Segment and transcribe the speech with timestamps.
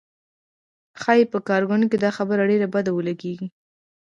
[1.01, 3.47] ښایي پر کارنګي دا خبره ډېره بده ولګېږي